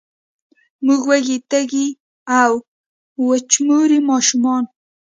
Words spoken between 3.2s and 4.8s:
وچموري ماشومان